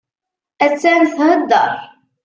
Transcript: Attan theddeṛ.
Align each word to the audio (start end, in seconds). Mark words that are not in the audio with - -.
Attan 0.65 1.01
theddeṛ. 1.13 1.71